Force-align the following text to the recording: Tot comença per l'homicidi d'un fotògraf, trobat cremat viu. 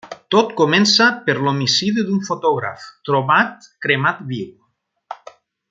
Tot 0.35 0.53
comença 0.61 1.09
per 1.27 1.35
l'homicidi 1.41 2.05
d'un 2.07 2.23
fotògraf, 2.29 2.89
trobat 3.11 3.69
cremat 3.87 4.25
viu. 4.33 5.29